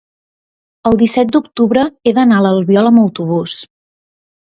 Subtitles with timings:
[0.91, 3.55] el disset d'octubre he d'anar a l'Albiol amb autobús.